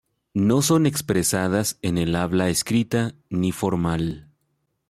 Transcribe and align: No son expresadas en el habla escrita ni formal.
No 0.33 0.63
son 0.63 0.87
expresadas 0.87 1.77
en 1.83 1.99
el 1.99 2.15
habla 2.15 2.49
escrita 2.49 3.13
ni 3.29 3.51
formal. 3.51 4.31